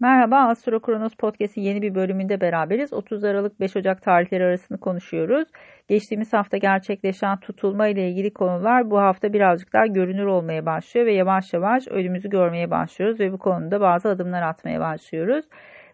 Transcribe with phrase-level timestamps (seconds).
[0.00, 2.92] Merhaba, Astro Kronos Podcast'in yeni bir bölümünde beraberiz.
[2.92, 5.48] 30 Aralık 5 Ocak tarihleri arasını konuşuyoruz.
[5.88, 11.12] Geçtiğimiz hafta gerçekleşen tutulma ile ilgili konular bu hafta birazcık daha görünür olmaya başlıyor ve
[11.12, 15.44] yavaş yavaş ölümümüzü görmeye başlıyoruz ve bu konuda bazı adımlar atmaya başlıyoruz.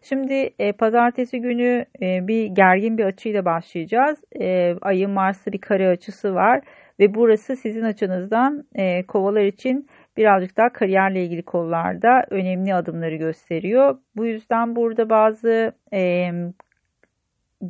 [0.03, 4.25] Şimdi e, pazartesi günü e, bir gergin bir açıyla başlayacağız.
[4.41, 6.61] E, ayın Mars'ta bir kare açısı var
[7.01, 13.99] ve burası sizin açınızdan e, kovalar için birazcık daha kariyerle ilgili konularda önemli adımları gösteriyor.
[14.17, 16.31] Bu yüzden burada bazı e,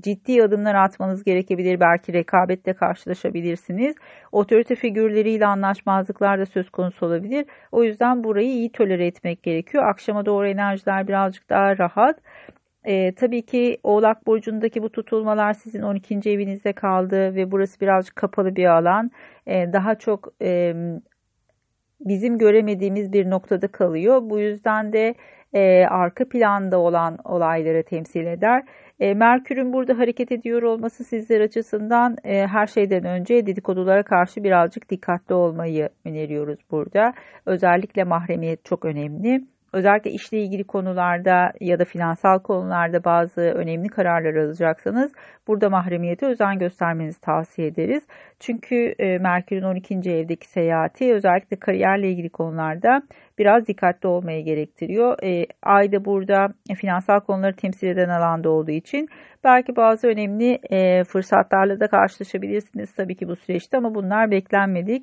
[0.00, 1.80] ciddi adımlar atmanız gerekebilir.
[1.80, 3.96] Belki rekabetle karşılaşabilirsiniz.
[4.32, 7.46] Otorite figürleriyle anlaşmazlıklar da söz konusu olabilir.
[7.72, 9.84] O yüzden burayı iyi tolere etmek gerekiyor.
[9.84, 12.18] Akşama doğru enerjiler birazcık daha rahat.
[12.84, 16.30] E, tabii ki Oğlak Burcu'ndaki bu tutulmalar sizin 12.
[16.30, 19.10] evinizde kaldı ve burası birazcık kapalı bir alan.
[19.46, 20.74] E, daha çok e,
[22.04, 24.20] bizim göremediğimiz bir noktada kalıyor.
[24.30, 25.14] Bu yüzden de
[25.54, 28.62] e, arka planda olan olayları temsil eder.
[29.00, 34.90] E, Merkür'ün burada hareket ediyor olması sizler açısından e, her şeyden önce dedikodulara karşı birazcık
[34.90, 37.14] dikkatli olmayı öneriyoruz burada.
[37.46, 39.51] Özellikle mahremiyet çok önemli.
[39.72, 45.12] Özellikle işle ilgili konularda ya da finansal konularda bazı önemli kararlar alacaksanız
[45.48, 48.06] burada mahremiyete özen göstermenizi tavsiye ederiz.
[48.40, 49.94] Çünkü e, Merkür'ün 12.
[49.94, 53.02] evdeki seyahati özellikle kariyerle ilgili konularda
[53.38, 55.22] biraz dikkatli olmayı gerektiriyor.
[55.22, 59.08] E, ay da burada finansal konuları temsil eden alanda olduğu için
[59.44, 65.02] belki bazı önemli e, fırsatlarla da karşılaşabilirsiniz tabii ki bu süreçte ama bunlar beklenmedik.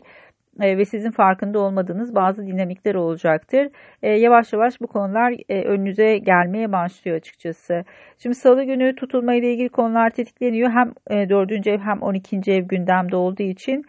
[0.61, 3.69] E, ve sizin farkında olmadığınız bazı dinamikler olacaktır.
[4.03, 7.83] E, yavaş yavaş bu konular e, önünüze gelmeye başlıyor açıkçası.
[8.17, 10.71] Şimdi salı günü tutulma ile ilgili konular tetikleniyor.
[10.71, 10.93] Hem
[11.29, 11.67] 4.
[11.67, 12.41] ev hem 12.
[12.47, 13.85] ev gündemde olduğu için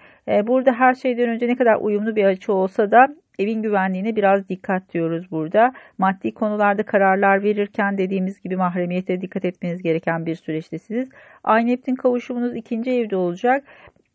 [0.47, 3.09] burada her şeyden önce ne kadar uyumlu bir açı olsa da
[3.41, 5.73] evin güvenliğine biraz dikkat diyoruz burada.
[5.99, 11.09] Maddi konularda kararlar verirken dediğimiz gibi mahremiyete dikkat etmeniz gereken bir süreçtesiniz.
[11.45, 13.65] Ay Neptün kavuşumunuz ikinci evde olacak.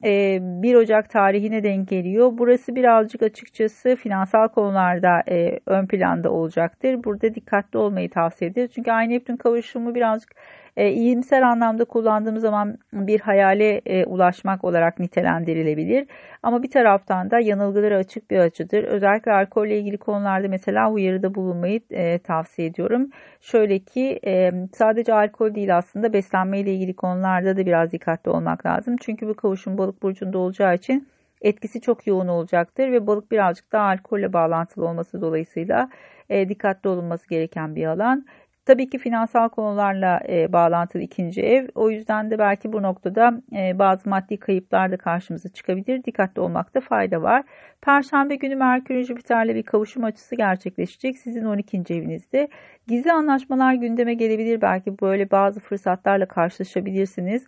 [0.06, 2.30] 1 e, Ocak tarihine denk geliyor.
[2.34, 7.04] Burası birazcık açıkçası finansal konularda e, ön planda olacaktır.
[7.04, 8.72] Burada dikkatli olmayı tavsiye ederiz.
[8.76, 10.32] Çünkü Ay Neptün kavuşumu birazcık
[10.78, 16.08] e, iyimser anlamda kullandığımız zaman bir hayale e, ulaşmak olarak nitelendirilebilir.
[16.44, 18.84] Ama bir taraftan da yanılgılara açık bir açıdır.
[18.84, 23.10] Özellikle alkolle ilgili konularda mesela uyarıda bulunmayı e, tavsiye ediyorum.
[23.42, 28.66] Şöyle ki e, sadece alkol değil aslında beslenme ile ilgili konularda da biraz dikkatli olmak
[28.66, 28.96] lazım.
[29.02, 31.08] Çünkü bu kavuşum balık burcunda olacağı için
[31.42, 35.90] etkisi çok yoğun olacaktır ve balık birazcık daha alkolle bağlantılı olması dolayısıyla
[36.30, 38.26] e, dikkatli olunması gereken bir alan.
[38.66, 41.68] Tabii ki finansal konularla e, bağlantılı ikinci ev.
[41.76, 46.04] O yüzden de belki bu noktada e, bazı maddi kayıplar da karşımıza çıkabilir.
[46.04, 47.44] Dikkatli olmakta fayda var.
[47.82, 51.18] Perşembe günü Merkür Jüpiter'le bir kavuşum açısı gerçekleşecek.
[51.18, 51.78] Sizin 12.
[51.78, 52.48] evinizde.
[52.88, 54.62] Gizli anlaşmalar gündeme gelebilir.
[54.62, 57.48] Belki böyle bazı fırsatlarla karşılaşabilirsiniz.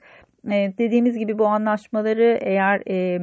[0.51, 2.81] E, dediğimiz gibi bu anlaşmaları eğer...
[2.89, 3.19] E,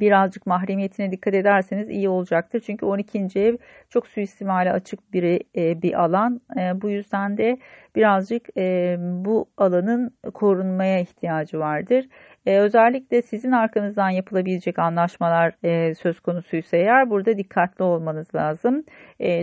[0.00, 2.60] birazcık mahremiyetine dikkat ederseniz iyi olacaktır.
[2.66, 3.40] Çünkü 12.
[3.40, 3.56] ev
[3.90, 6.40] çok suistimale açık bir, e, bir alan.
[6.56, 7.58] E, bu yüzden de
[7.96, 12.06] birazcık e, bu alanın korunmaya ihtiyacı vardır.
[12.46, 15.52] özellikle sizin arkanızdan yapılabilecek anlaşmalar
[15.94, 18.84] söz konusuysa eğer burada dikkatli olmanız lazım.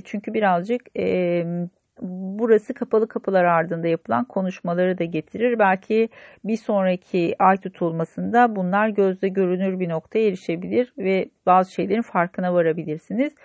[0.05, 0.81] çünkü birazcık
[2.03, 5.59] burası kapalı kapılar ardında yapılan konuşmaları da getirir.
[5.59, 6.09] Belki
[6.43, 13.35] bir sonraki ay tutulmasında bunlar gözle görünür bir noktaya erişebilir ve bazı şeylerin farkına varabilirsiniz.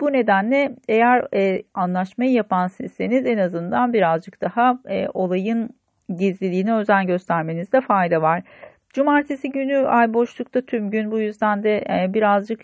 [0.00, 5.70] Bu nedenle eğer e, anlaşmayı yapan sizseniz en azından birazcık daha e, olayın
[6.08, 8.42] gizliliğine özen göstermenizde fayda var.
[8.96, 12.60] Cumartesi günü ay boşlukta tüm gün bu yüzden de e, birazcık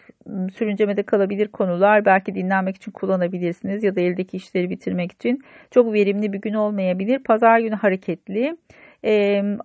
[0.55, 6.33] sürüncemede kalabilir konular belki dinlenmek için kullanabilirsiniz ya da eldeki işleri bitirmek için çok verimli
[6.33, 7.19] bir gün olmayabilir.
[7.19, 8.57] Pazar günü hareketli.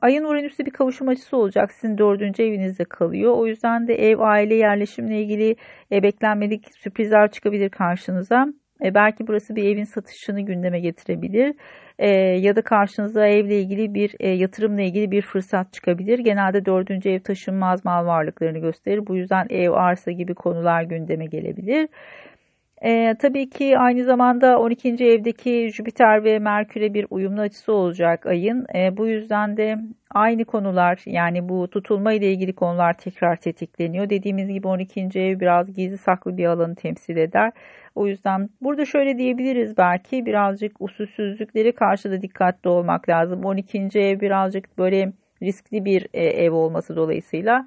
[0.01, 1.71] Ayın Uranüs'te bir kavuşum açısı olacak.
[1.71, 3.33] Sizin dördüncü evinizde kalıyor.
[3.37, 5.55] O yüzden de ev, aile, yerleşimle ilgili
[5.91, 8.47] e, beklenmedik sürprizler çıkabilir karşınıza.
[8.83, 11.55] E, belki burası bir evin satışını gündeme getirebilir
[11.99, 12.09] e,
[12.39, 16.19] ya da karşınıza evle ilgili bir e, yatırımla ilgili bir fırsat çıkabilir.
[16.19, 19.07] Genelde dördüncü ev taşınmaz mal varlıklarını gösterir.
[19.07, 21.89] Bu yüzden ev, arsa gibi konular gündeme gelebilir.
[22.81, 24.89] E, tabii ki aynı zamanda 12.
[24.89, 28.65] evdeki Jüpiter ve Merkür'e bir uyumlu açısı olacak ayın.
[28.75, 29.77] E, bu yüzden de
[30.11, 34.09] aynı konular yani bu tutulma ile ilgili konular tekrar tetikleniyor.
[34.09, 34.99] Dediğimiz gibi 12.
[35.01, 37.51] ev biraz gizli saklı bir alanı temsil eder.
[37.97, 43.45] O yüzden burada şöyle diyebiliriz belki birazcık usulsüzlükleri karşı da dikkatli olmak lazım.
[43.45, 43.99] 12.
[43.99, 45.13] ev birazcık böyle
[45.43, 47.65] riskli bir e, ev olması dolayısıyla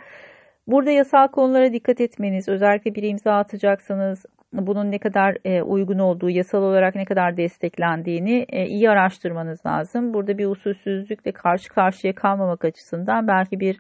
[0.67, 6.31] Burada yasal konulara dikkat etmeniz, özellikle bir imza atacaksanız bunun ne kadar e, uygun olduğu,
[6.31, 10.15] yasal olarak ne kadar desteklendiğini e, iyi araştırmanız lazım.
[10.15, 13.79] Burada bir usulsüzlükle karşı karşıya kalmamak açısından belki bir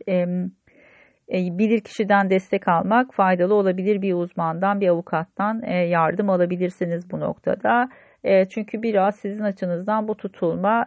[1.30, 4.02] bilir kişiden destek almak faydalı olabilir.
[4.02, 7.88] Bir uzmandan, bir avukattan e, yardım alabilirsiniz bu noktada.
[8.24, 10.86] E, çünkü biraz sizin açınızdan bu tutulma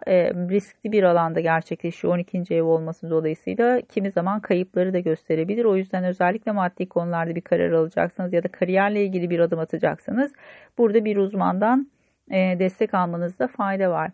[0.50, 2.14] riskli bir alanda gerçekleşiyor.
[2.14, 2.56] 12.
[2.56, 5.66] ev olması dolayısıyla kimi zaman kayıpları da gösterebilir.
[5.66, 10.32] O yüzden özellikle maddi konularda bir karar alacaksınız ya da kariyerle ilgili bir adım atacaksınız.
[10.78, 11.88] Burada bir uzmandan
[12.32, 14.12] destek almanızda fayda var.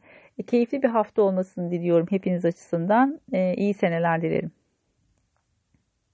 [0.47, 3.19] Keyifli bir hafta olmasını diliyorum hepiniz açısından.
[3.55, 4.58] İyi seneler dilerim.